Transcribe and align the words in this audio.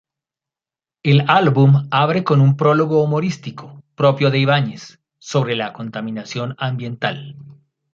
El 1.03 1.25
álbum 1.29 1.87
abre 1.91 2.23
con 2.23 2.41
un 2.41 2.57
prólogo 2.57 3.03
humorístico, 3.03 3.83
propio 3.93 4.31
de 4.31 4.39
Ibáñez, 4.39 4.99
sobre 5.19 5.55
la 5.55 5.73
contaminación 5.73 6.55
ambiental. 6.57 7.35